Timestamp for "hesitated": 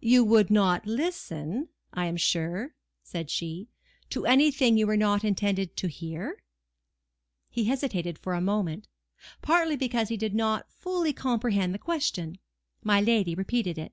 7.66-8.18